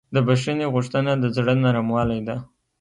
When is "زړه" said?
1.35-1.53